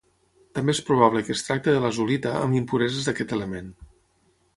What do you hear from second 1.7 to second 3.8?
de lazulita amb impureses d'aquest element.